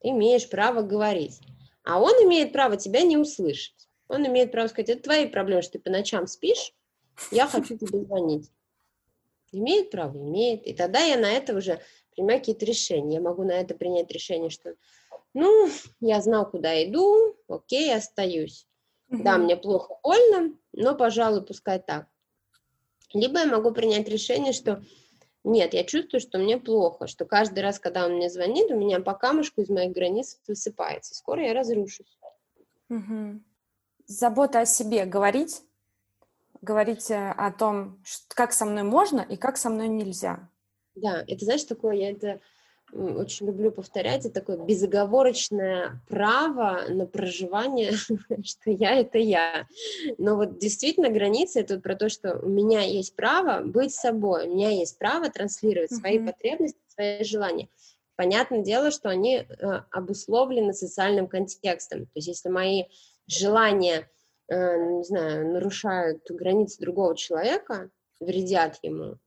[0.00, 1.40] Ты имеешь право говорить.
[1.84, 3.88] А он имеет право тебя не услышать.
[4.08, 6.74] Он имеет право сказать, это твои проблемы, что ты по ночам спишь,
[7.30, 8.50] я хочу тебе звонить.
[9.54, 10.16] Имеет право?
[10.16, 10.66] Имеет.
[10.66, 11.80] И тогда я на это уже
[12.14, 13.16] принимаю какие-то решения.
[13.16, 14.74] Я могу на это принять решение, что,
[15.32, 18.66] ну, я знал, куда иду, окей, остаюсь.
[19.10, 19.22] Угу.
[19.22, 22.06] Да, мне плохо, больно, но, пожалуй, пускай так.
[23.12, 24.82] Либо я могу принять решение, что
[25.44, 29.00] нет, я чувствую, что мне плохо, что каждый раз, когда он мне звонит, у меня
[29.00, 31.14] по камушку из моих границ высыпается.
[31.14, 32.18] Скоро я разрушусь.
[32.88, 33.40] Угу.
[34.06, 35.62] Забота о себе говорить
[36.64, 40.48] говорить о том, как со мной можно и как со мной нельзя.
[40.94, 42.40] Да, это, знаешь, такое, я это
[42.92, 47.92] очень люблю повторять, это такое безоговорочное право на проживание,
[48.44, 49.66] что я— это я.
[50.18, 54.54] Но вот действительно границы— это про то, что у меня есть право быть собой, у
[54.54, 56.00] меня есть право транслировать mm-hmm.
[56.00, 57.68] свои потребности, свои желания.
[58.16, 59.44] Понятное дело, что они э,
[59.90, 62.06] обусловлены социальным контекстом.
[62.06, 62.84] То есть если мои
[63.26, 69.18] желания Э, не знаю, нарушают границы другого человека, вредят ему,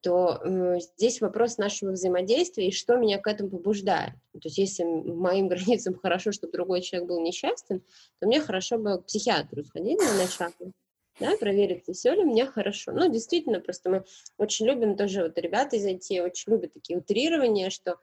[0.00, 4.14] то э, здесь вопрос нашего взаимодействия и что меня к этому побуждает.
[4.32, 7.82] То есть если моим границам хорошо, чтобы другой человек был несчастен,
[8.18, 10.72] то мне хорошо бы к психиатру сходить на начало,
[11.18, 12.92] да, проверить, все ли мне хорошо.
[12.92, 14.04] Ну, действительно, просто мы
[14.38, 17.96] очень любим тоже, вот ребята из IT очень любят такие утрирования, что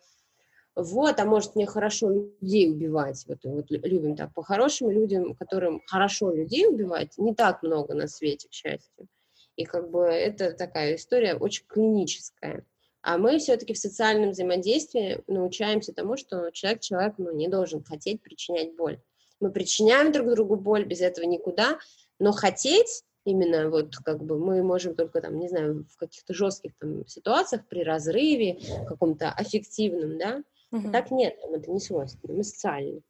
[0.77, 5.81] вот, а может мне хорошо людей убивать, вот, вот любим так, по хорошим людям, которым
[5.87, 9.07] хорошо людей убивать, не так много на свете, к счастью.
[9.55, 12.63] И как бы это такая история очень клиническая.
[13.01, 18.21] А мы все-таки в социальном взаимодействии научаемся тому, что человек человек ну, не должен хотеть
[18.21, 18.99] причинять боль.
[19.39, 21.79] Мы причиняем друг другу боль, без этого никуда,
[22.19, 26.73] но хотеть именно вот как бы мы можем только там, не знаю, в каких-то жестких
[26.77, 30.91] там ситуациях при разрыве, каком-то аффективном, да, Угу.
[30.91, 33.01] Так нет, это не свойственно, мы социальны.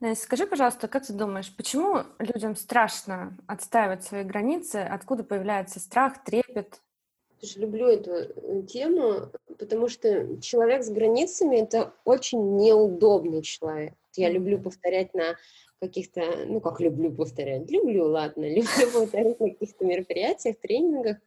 [0.00, 4.76] Настя, скажи, пожалуйста, как ты думаешь, почему людям страшно отстаивать свои границы?
[4.76, 6.80] Откуда появляется страх, трепет?
[7.40, 13.94] Я же люблю эту э, тему, потому что человек с границами— это очень неудобный человек.
[14.16, 15.36] Я люблю повторять на
[15.80, 21.18] каких-то, ну как люблю повторять, люблю, ладно, люблю повторять на каких-то мероприятиях, тренингах,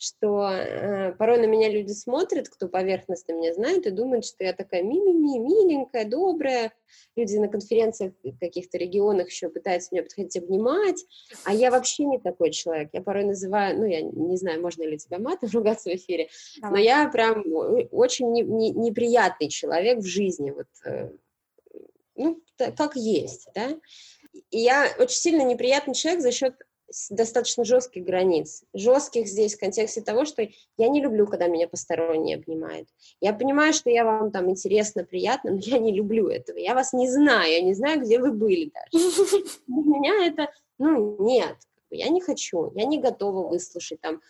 [0.00, 4.54] что э, порой на меня люди смотрят, кто поверхностно меня знает, и думают, что я
[4.54, 6.72] такая ми-ми-ми, миленькая, добрая.
[7.16, 11.04] Люди на конференциях в каких-то регионах еще пытаются меня подходить обнимать,
[11.44, 12.88] а я вообще не такой человек.
[12.94, 16.30] Я порой называю, ну, я не знаю, можно ли тебя матом ругаться в эфире,
[16.62, 16.70] Давай.
[16.72, 17.44] но я прям
[17.90, 21.10] очень не, не, неприятный человек в жизни, вот, э,
[22.16, 23.78] ну, как есть, да.
[24.50, 26.54] И я очень сильно неприятный человек за счет
[27.10, 28.64] достаточно жестких границ.
[28.74, 32.88] Жестких здесь в контексте того, что я не люблю, когда меня посторонние обнимают.
[33.20, 36.58] Я понимаю, что я вам там интересно, приятно, но я не люблю этого.
[36.58, 39.44] Я вас не знаю, я не знаю, где вы были даже.
[39.66, 41.56] Для меня это, ну, нет,
[41.90, 44.20] я не хочу, я не готова выслушать там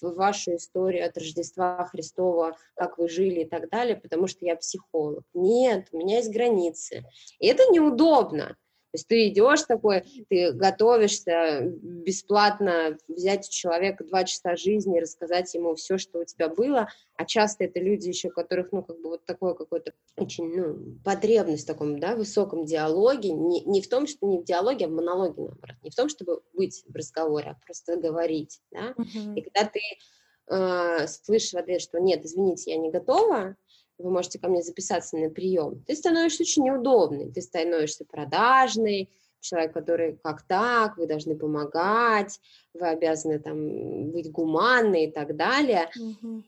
[0.00, 5.24] вашу историю от Рождества Христова, как вы жили и так далее, потому что я психолог.
[5.34, 7.04] Нет, у меня есть границы.
[7.38, 8.56] И это неудобно.
[8.94, 15.52] То есть ты идешь такой, ты готовишься бесплатно взять у человека два часа жизни, рассказать
[15.52, 19.00] ему все, что у тебя было, а часто это люди еще, у которых, ну, как
[19.00, 23.88] бы вот такое какое-то очень, ну, потребность в таком, да, высоком диалоге, не, не в
[23.88, 26.94] том, что не в диалоге, а в монологе, наоборот, не в том, чтобы быть в
[26.94, 29.34] разговоре, а просто говорить, да, uh-huh.
[29.34, 29.80] и когда ты
[30.50, 33.56] э, слышишь в ответ, что нет, извините, я не готова,
[33.98, 39.72] вы можете ко мне записаться на прием, ты становишься очень неудобный, ты становишься продажный, человек,
[39.72, 42.40] который как так, вы должны помогать,
[42.72, 45.90] вы обязаны там быть гуманны и так далее.
[45.98, 46.44] Mm-hmm.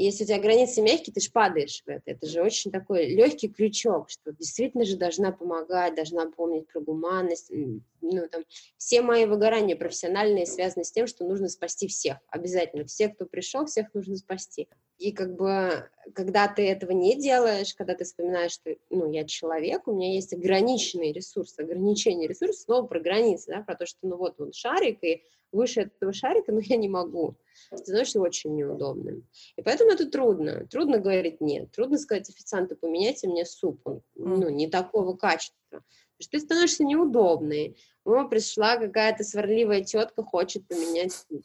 [0.00, 2.02] Если у тебя границы мягкие, ты же падаешь в это.
[2.06, 7.50] Это же очень такой легкий крючок, что действительно же должна помогать, должна помнить про гуманность.
[7.50, 8.44] Ну, там,
[8.76, 12.18] все мои выгорания профессиональные связаны с тем, что нужно спасти всех.
[12.28, 12.84] Обязательно.
[12.84, 14.68] Всех, кто пришел, всех нужно спасти.
[14.98, 19.88] И как бы, когда ты этого не делаешь, когда ты вспоминаешь, что, ну, я человек,
[19.88, 24.16] у меня есть ограниченные ресурсы, ограничение ресурсов, снова про границы, да, про то, что, ну,
[24.16, 27.36] вот он шарик, и выше этого шарика, но я не могу.
[27.74, 29.26] Становишься очень неудобным.
[29.56, 30.66] И поэтому это трудно.
[30.66, 31.70] Трудно говорить нет.
[31.72, 33.80] Трудно сказать официанту, поменяйте мне суп.
[33.86, 35.56] Он ну, не такого качества.
[35.70, 35.84] Потому
[36.20, 37.76] что ты становишься неудобной.
[38.04, 41.42] О, пришла какая-то сварливая тетка, хочет поменять суп.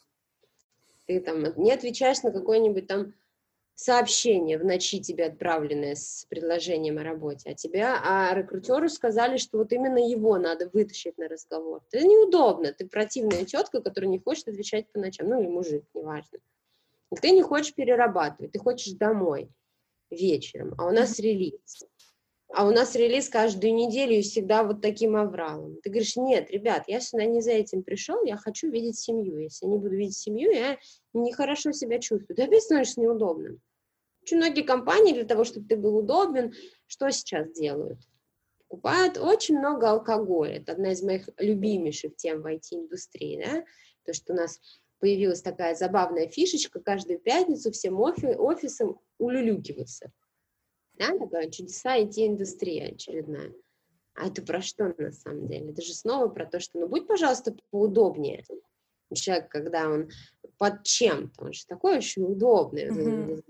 [1.06, 3.12] Ты там не отвечаешь на какой-нибудь там
[3.74, 9.58] сообщение в ночи тебе отправленное с предложением о работе, а тебя, а рекрутеру сказали, что
[9.58, 11.82] вот именно его надо вытащить на разговор.
[11.90, 16.38] Это неудобно, ты противная тетка, которая не хочет отвечать по ночам, ну или мужик, неважно.
[17.12, 19.50] И ты не хочешь перерабатывать, ты хочешь домой
[20.10, 21.84] вечером, а у нас релиз.
[22.56, 25.80] А у нас релиз каждую неделю и всегда вот таким авралом.
[25.82, 29.38] Ты говоришь, нет, ребят, я сюда не за этим пришел, я хочу видеть семью.
[29.38, 30.78] Если я не буду видеть семью, я
[31.12, 32.36] нехорошо себя чувствую.
[32.36, 33.60] Ты опять становишься неудобным.
[34.24, 36.54] Очень многие компании для того, чтобы ты был удобен,
[36.86, 38.00] что сейчас делают?
[38.68, 40.56] Покупают очень много алкоголя.
[40.56, 43.44] Это одна из моих любимейших тем в IT-индустрии.
[43.44, 43.64] Да?
[44.06, 44.58] То, что у нас
[44.98, 50.10] появилась такая забавная фишечка, каждую пятницу всем офи офисам улюлюкиваться.
[50.94, 53.52] Да, такая чудеса IT-индустрия очередная.
[54.14, 55.72] А это про что на самом деле?
[55.72, 58.42] Это же снова про то, что, ну, будь, пожалуйста, поудобнее.
[59.14, 60.08] Человек, когда он
[60.56, 62.88] под чем-то, он же такой очень удобный.
[62.88, 63.44] Mm-hmm.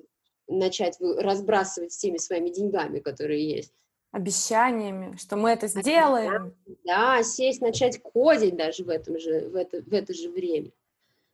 [0.47, 3.73] Начать разбрасывать всеми своими деньгами, которые есть.
[4.13, 6.55] Обещаниями, что мы это сделаем.
[6.85, 10.71] Да, сесть, начать кодить даже в, этом же, в, это, в это же время.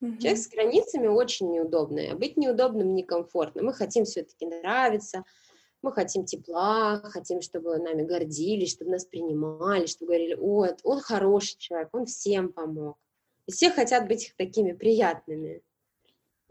[0.01, 0.17] Угу.
[0.17, 3.63] Человек с границами очень неудобный, а быть неудобным некомфортно.
[3.63, 5.25] Мы хотим все-таки нравиться,
[5.83, 11.59] мы хотим тепла, хотим, чтобы нами гордились, чтобы нас принимали, чтобы говорили, о, он хороший
[11.59, 12.97] человек, он всем помог.
[13.47, 15.63] И все хотят быть такими приятными.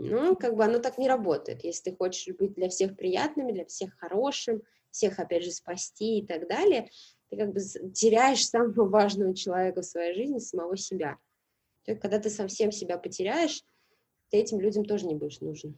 [0.01, 1.63] Ну, как бы оно так не работает.
[1.63, 6.25] Если ты хочешь быть для всех приятными, для всех хорошим, всех, опять же, спасти и
[6.25, 6.89] так далее,
[7.29, 7.59] ты как бы
[7.93, 11.17] теряешь самого важного человека в своей жизни, самого себя.
[11.85, 13.61] Когда ты совсем себя потеряешь,
[14.29, 15.77] ты этим людям тоже не будешь нужен.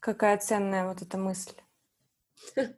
[0.00, 1.52] Какая ценная вот эта мысль.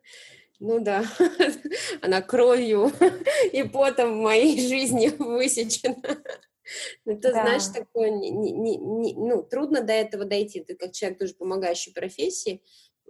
[0.64, 1.04] Ну да,
[2.02, 2.92] она кровью
[3.52, 6.22] и потом в моей жизни высечена.
[7.04, 7.42] Это, да.
[7.42, 10.62] знаешь, такое, не, не, не, ну, трудно до этого дойти.
[10.62, 12.62] Ты как человек тоже помогающий профессии,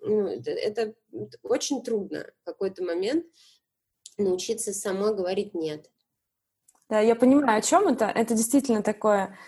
[0.02, 0.94] ну, это, это
[1.42, 3.24] очень трудно в какой-то момент
[4.18, 5.90] научиться сама говорить «нет».
[6.88, 8.06] Да, я понимаю, о чем это.
[8.06, 9.38] Это действительно такое,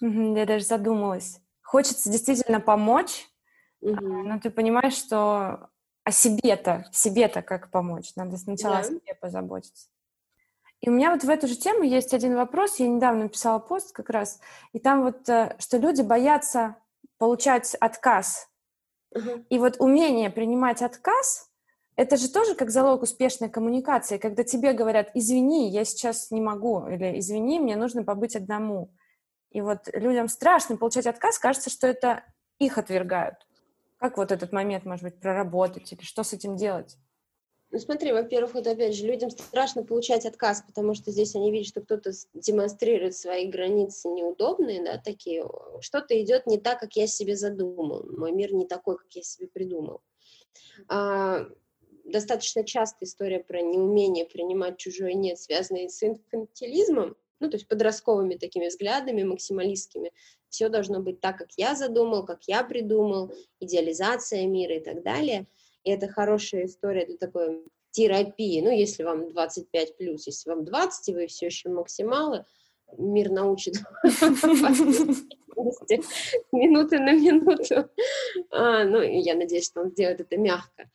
[0.00, 1.40] я даже задумалась.
[1.62, 3.28] Хочется действительно помочь,
[3.80, 3.94] угу.
[3.94, 5.70] но ты понимаешь, что
[6.06, 8.12] а себе-то, себе-то как помочь?
[8.14, 8.80] Надо сначала да.
[8.80, 9.88] о себе позаботиться.
[10.80, 12.78] И у меня вот в эту же тему есть один вопрос.
[12.78, 14.40] Я недавно писала пост как раз,
[14.72, 16.76] и там вот, э, что люди боятся
[17.18, 18.48] получать отказ.
[19.14, 19.44] Uh-huh.
[19.48, 21.50] И вот умение принимать отказ,
[21.96, 26.86] это же тоже как залог успешной коммуникации, когда тебе говорят, извини, я сейчас не могу,
[26.86, 28.92] или извини, мне нужно побыть одному.
[29.50, 32.22] И вот людям страшно получать отказ, кажется, что это
[32.58, 33.36] их отвергают.
[33.96, 36.98] Как вот этот момент, может быть, проработать или что с этим делать?
[37.76, 41.68] Ну смотри, во-первых, вот опять же, людям страшно получать отказ, потому что здесь они видят,
[41.68, 45.44] что кто-то демонстрирует свои границы неудобные, да, такие,
[45.80, 49.46] что-то идет не так, как я себе задумал, мой мир не такой, как я себе
[49.46, 50.00] придумал.
[50.88, 51.46] А,
[52.04, 58.36] достаточно частая история про неумение принимать чужое «нет», связанная с инфантилизмом, ну, то есть подростковыми
[58.36, 60.12] такими взглядами, максималистскими.
[60.48, 65.46] Все должно быть так, как я задумал, как я придумал, идеализация мира и так далее.
[65.86, 68.60] И это хорошая история для такой терапии.
[68.60, 72.44] Ну, если вам 25 плюс, если вам 20, и вы все еще максималы,
[72.98, 73.76] мир научит
[76.52, 77.88] минуты на минуту.
[78.50, 80.90] А, ну, я надеюсь, что он сделает это мягко.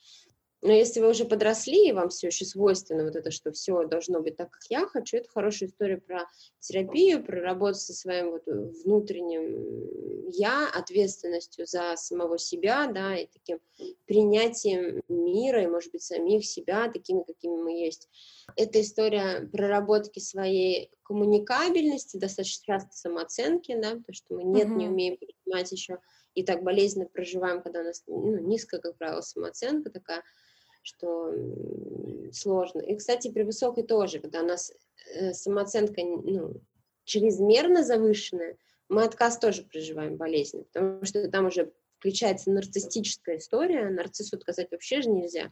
[0.61, 4.21] Но если вы уже подросли, и вам все еще свойственно вот это, что все должно
[4.21, 6.25] быть так, как я хочу, это хорошая история про
[6.59, 13.59] терапию, про работу со своим вот внутренним я, ответственностью за самого себя, да, и таким
[14.05, 18.07] принятием мира, и, может быть, самих себя, такими, какими мы есть.
[18.55, 24.75] Это история проработки своей коммуникабельности, достаточно часто самооценки, да, потому что мы нет, mm-hmm.
[24.75, 25.99] не умеем принимать еще
[26.35, 30.23] и так болезненно проживаем, когда у нас ну, низкая, как правило, самооценка такая,
[30.81, 31.33] что
[32.31, 32.81] сложно.
[32.81, 34.73] И, кстати, при высокой тоже, когда у нас
[35.13, 36.61] э, самооценка ну,
[37.03, 38.57] чрезмерно завышенная,
[38.89, 45.01] мы отказ тоже проживаем болезненно, потому что там уже включается нарциссическая история, нарциссу отказать вообще
[45.01, 45.51] же нельзя,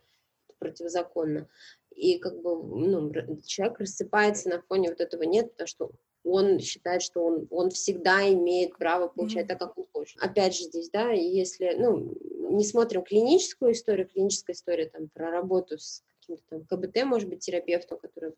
[0.58, 1.48] противозаконно.
[1.96, 3.12] И как бы ну,
[3.46, 5.92] человек рассыпается на фоне вот этого нет, потому что
[6.24, 9.48] он считает, что он, он всегда имеет право получать mm-hmm.
[9.48, 10.22] так, как он хочет.
[10.22, 12.14] Опять же здесь, да, если, ну,
[12.50, 17.40] не смотрим клиническую историю, клиническая история там про работу с каким-то там КБТ, может быть,
[17.40, 18.34] терапевтом, который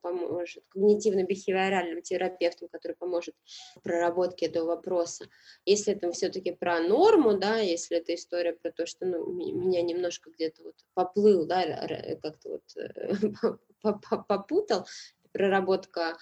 [0.00, 3.34] поможет, когнитивно-бихевиоральным терапевтом, который поможет
[3.76, 5.26] в проработке этого вопроса.
[5.64, 10.30] Если это все-таки про норму, да, если это история про то, что ну, меня немножко
[10.30, 11.86] где-то вот поплыл, да,
[12.22, 13.14] как-то вот э,
[14.28, 14.86] попутал,
[15.32, 16.18] проработка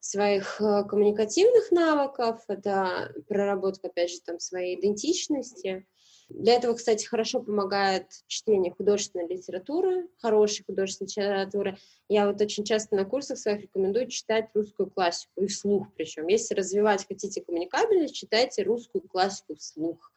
[0.00, 5.86] своих э, коммуникативных навыков, это проработка, опять же, там, своей идентичности,
[6.28, 11.78] для этого, кстати, хорошо помогает чтение художественной литературы, хорошей художественной литературы.
[12.08, 16.26] Я вот очень часто на курсах своих рекомендую читать русскую классику, и вслух причем.
[16.26, 20.12] Если развивать хотите коммуникабельность, читайте русскую классику вслух.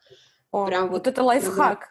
[0.51, 1.89] О, Прям вот, вот это лайфхак.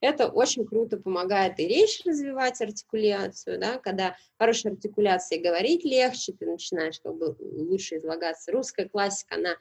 [0.00, 6.44] Это очень круто помогает и речь развивать, артикуляцию, да, когда хорошая артикуляция говорить легче, ты
[6.44, 8.50] начинаешь как бы лучше излагаться.
[8.50, 9.56] Русская классика, она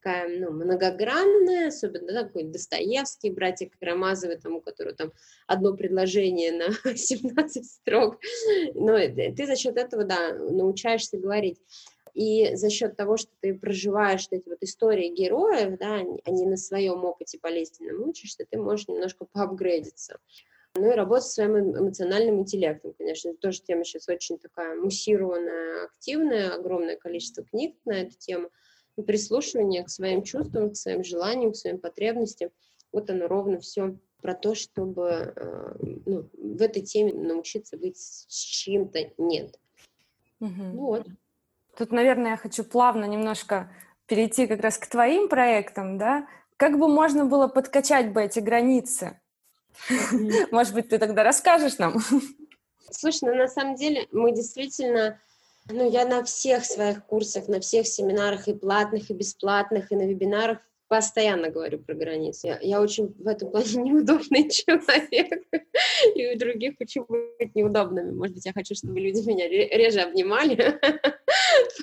[0.00, 5.12] такая, ну, многогранная, особенно да, такой Достоевский, братья Карамазовы, там, у которого там
[5.46, 8.18] одно предложение на 17 строк,
[8.74, 11.60] но ты за счет этого, да, научаешься говорить.
[12.14, 17.04] И за счет того, что ты проживаешь эти вот истории героев, да, не на своем
[17.04, 20.18] опыте болезненном учишься, ты можешь немножко поапгрейдиться.
[20.74, 26.54] Ну и работа со своим эмоциональным интеллектом, конечно, тоже тема сейчас очень такая муссированная, активная,
[26.54, 28.50] огромное количество книг на эту тему–
[29.02, 32.50] прислушивание к своим чувствам, к своим желаниям, к своим потребностям.
[32.92, 35.74] Вот оно ровно все про то, чтобы э,
[36.06, 39.58] ну, в этой теме научиться быть с чем-то нет.
[40.40, 40.62] Угу.
[40.72, 41.06] Вот.
[41.76, 43.70] Тут, наверное, я хочу плавно немножко
[44.06, 46.26] перейти как раз к твоим проектам, да?
[46.56, 49.20] Как бы можно было подкачать бы эти границы?
[50.50, 51.98] Может быть, ты тогда расскажешь нам?
[52.90, 55.20] Слушай, ну на самом деле мы действительно
[55.70, 60.06] ну, я на всех своих курсах, на всех семинарах и платных, и бесплатных, и на
[60.06, 60.58] вебинарах
[60.88, 62.48] постоянно говорю про границы.
[62.48, 65.44] Я, я очень в этом плане неудобный человек,
[66.14, 68.10] и у других хочу быть неудобными.
[68.12, 70.80] Может быть, я хочу, чтобы люди меня реже обнимали,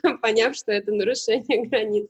[0.21, 2.07] поняв, что это нарушение границ.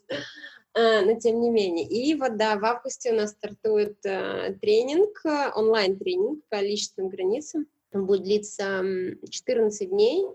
[0.73, 1.87] А, но тем не менее.
[1.87, 5.21] И вот, да, в августе у нас стартует э, тренинг,
[5.55, 7.67] онлайн-тренинг по личным границам.
[7.93, 8.83] Он будет длиться
[9.29, 10.25] 14 дней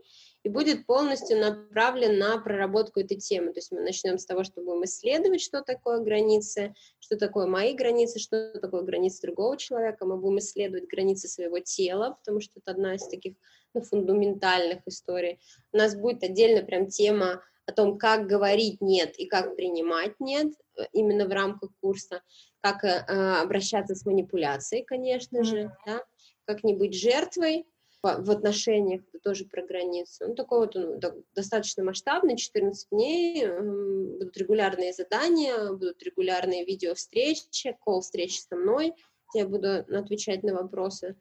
[0.42, 3.52] и будет полностью направлен на проработку этой темы.
[3.52, 7.74] То есть мы начнем с того, что будем исследовать, что такое границы, что такое мои
[7.74, 10.06] границы, что такое границы другого человека.
[10.06, 13.34] Мы будем исследовать границы своего тела, потому что это одна из таких
[13.74, 15.40] ну, фундаментальных историй.
[15.72, 20.52] У нас будет отдельно прям тема о том, как говорить нет и как принимать нет,
[20.92, 22.22] именно в рамках курса,
[22.60, 22.98] как э,
[23.42, 26.02] обращаться с манипуляцией, конечно же, да,
[26.46, 27.66] как не быть жертвой,
[28.02, 30.28] в отношениях, это тоже про границу.
[30.28, 31.00] Ну, такой вот он
[31.34, 38.94] достаточно масштабный, 14 дней, эм, будут регулярные задания, будут регулярные видео-встречи, кол-встречи со мной,
[39.34, 41.16] я буду отвечать на вопросы.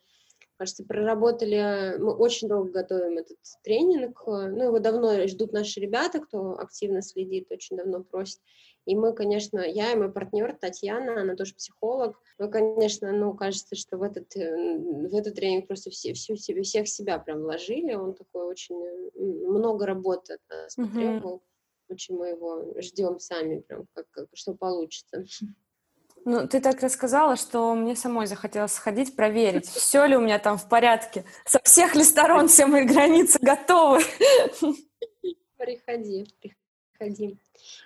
[0.57, 6.59] Кажется, проработали, мы очень долго готовим этот тренинг, ну, его давно ждут наши ребята, кто
[6.59, 8.39] активно следит, очень давно просит.
[8.89, 13.75] И мы, конечно, я и мой партнер Татьяна, она тоже психолог, мы, конечно, ну, кажется,
[13.75, 17.93] что в этот, э, в этот тренинг просто все, всю себе, всех себя прям вложили,
[17.93, 18.75] он такой очень,
[19.47, 20.85] много работы от нас mm-hmm.
[20.87, 21.43] потребовал,
[21.87, 25.23] очень мы его ждем сами, прям, как, как, что получится.
[26.25, 30.57] Ну, ты так рассказала, что мне самой захотелось сходить, проверить, все ли у меня там
[30.57, 31.25] в порядке.
[31.45, 34.01] Со всех ли сторон все мои границы готовы.
[35.57, 36.55] Приходи, приходи.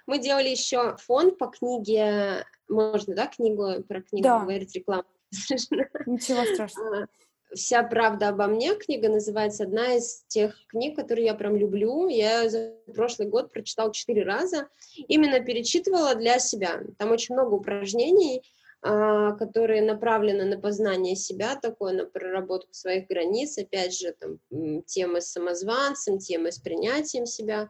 [0.05, 4.39] Мы делали еще фон по книге, можно, да, книгу про книгу да.
[4.39, 5.05] говорить, рекламу?
[6.05, 7.03] Ничего страшного.
[7.03, 7.07] А,
[7.55, 12.07] «Вся правда обо мне» книга называется, одна из тех книг, которые я прям люблю.
[12.07, 14.69] Я за прошлый год прочитала четыре раза,
[15.07, 16.81] именно перечитывала для себя.
[16.97, 18.41] Там очень много упражнений,
[18.81, 24.39] а, которые направлены на познание себя, такое, на проработку своих границ, опять же, там,
[24.85, 27.69] темы с самозванцем, темы с принятием себя.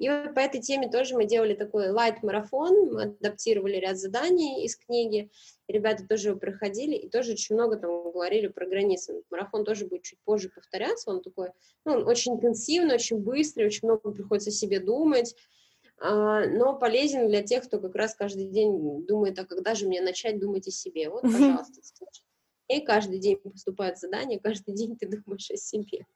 [0.00, 4.74] И вот по этой теме тоже мы делали такой лайт-марафон, мы адаптировали ряд заданий из
[4.74, 5.30] книги,
[5.68, 9.22] ребята тоже его проходили, и тоже очень много там говорили про границы.
[9.28, 11.50] Марафон тоже будет чуть позже повторяться, он такой,
[11.84, 15.36] ну, он очень интенсивный, очень быстрый, очень много приходится себе думать,
[15.98, 20.00] а, но полезен для тех, кто как раз каждый день думает, а когда же мне
[20.00, 21.10] начать думать о себе?
[21.10, 21.82] Вот, пожалуйста,
[22.68, 26.06] и каждый день поступает задание, каждый день ты думаешь о себе.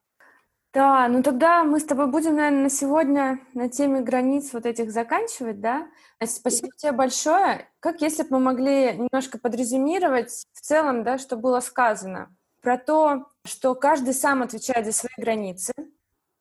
[0.75, 4.91] Да, ну тогда мы с тобой будем, наверное, на сегодня на теме границ вот этих
[4.91, 5.87] заканчивать, да?
[6.25, 7.69] Спасибо тебе большое.
[7.79, 13.27] Как если бы мы могли немножко подрезюмировать в целом, да, что было сказано про то,
[13.45, 15.73] что каждый сам отвечает за свои границы.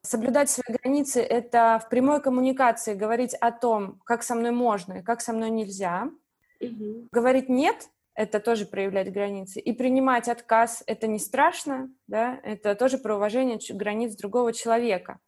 [0.02, 5.04] Соблюдать свои границы— это в прямой коммуникации говорить о том, как со мной можно и
[5.04, 6.10] как со мной нельзя.
[6.60, 7.10] Угу.
[7.12, 9.60] Говорить «нет» это тоже проявлять границы.
[9.60, 15.20] И принимать отказ— это не страшно, да, это тоже про уважение границ другого человека.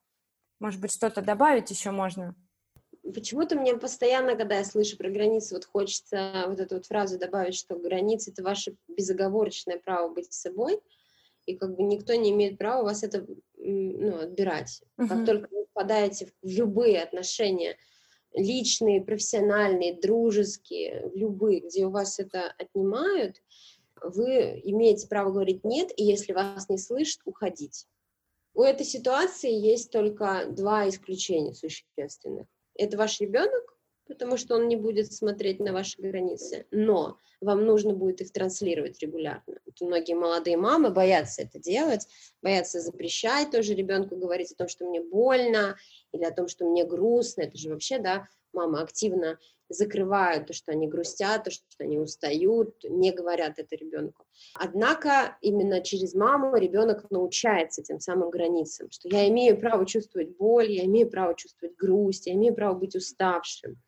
[0.59, 2.35] Может быть, что-то добавить еще можно?
[3.03, 7.55] Почему-то мне постоянно, когда я слышу про границы, вот хочется вот эту вот фразу добавить,
[7.55, 10.79] что границы— это ваше безоговорочное право быть собой,
[11.45, 13.25] и как бы никто не имеет права у вас это
[13.57, 14.81] ну, отбирать.
[14.97, 15.07] Uh-huh.
[15.07, 17.77] Как только вы впадаете в любые отношения—
[18.35, 23.41] личные, профессиональные, дружеские, любые, где у вас это отнимают,
[24.01, 27.87] вы имеете право говорить «нет», и если вас не слышат, уходить.
[28.53, 32.47] У этой ситуации есть только два исключения существенных.
[32.75, 33.77] Это ваш ребенок,
[34.07, 38.99] потому что он не будет смотреть на ваши границы, но вам нужно будет их транслировать
[39.01, 39.59] регулярно.
[39.65, 42.07] Вот многие молодые мамы боятся это делать,
[42.41, 45.77] боятся запрещать тоже ребенку говорить о том, что мне больно,
[46.15, 47.43] или о том, что мне грустно.
[47.43, 49.37] Это же вообще, да, мама активно
[49.67, 54.25] закрывают то, что они грустят, то, что они устают, не говорят это ребенку.
[54.53, 60.71] Однако именно через маму ребенок научается тем самым границам, что я имею право чувствовать боль,
[60.71, 63.81] я имею право чувствовать грусть, я имею право быть уставшим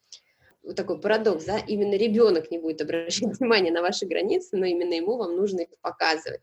[0.68, 4.94] вот такой парадокс, да, именно ребенок не будет обращать внимание на ваши границы, но именно
[4.94, 6.42] ему вам нужно их показывать.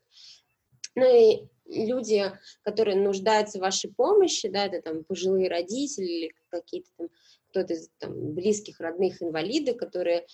[0.95, 6.91] Ну и люди, которые нуждаются в вашей помощи, да, это там пожилые родители или какие-то
[6.97, 7.09] там
[7.51, 10.27] кто-то из там, близких, родных инвалиды, которые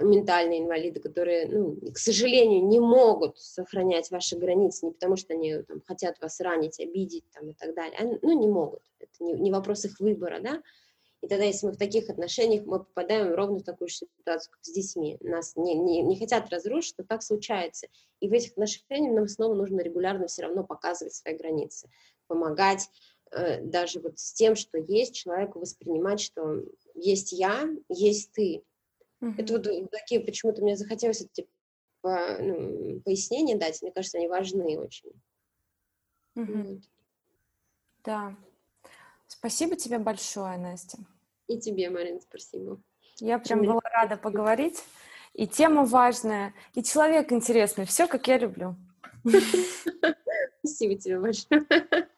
[0.00, 5.62] ментальные инвалиды, которые, ну, к сожалению, не могут сохранять ваши границы не потому, что они
[5.62, 8.82] там, хотят вас ранить, обидеть там, и так далее, они, ну, не могут.
[8.98, 10.62] Это не, не вопрос их выбора, да,
[11.20, 14.64] и тогда, если мы в таких отношениях, мы попадаем ровно в такую же ситуацию, как
[14.64, 15.18] с детьми.
[15.20, 17.88] Нас не, не, не хотят разрушить, но так случается.
[18.20, 21.90] И в этих отношениях нам снова нужно регулярно все равно показывать свои границы,
[22.28, 22.88] помогать
[23.32, 26.62] э, даже вот с тем, что есть, человеку воспринимать, что
[26.94, 28.62] есть я, есть ты.
[29.20, 29.34] Mm-hmm.
[29.38, 31.48] Это вот такие, почему-то мне захотелось эти
[32.00, 35.10] по, ну, пояснения дать, мне кажется, они важны очень.
[36.36, 36.74] Mm-hmm.
[36.74, 36.82] Вот.
[38.04, 38.36] Да,
[39.28, 40.98] Спасибо тебе большое, Настя.
[41.46, 42.80] И тебе, Марина, спасибо.
[43.20, 44.82] Я прям была рада поговорить.
[45.34, 47.84] И тема важная, и человек интересный.
[47.84, 48.76] Все, как я люблю.
[50.64, 52.08] Спасибо тебе большое.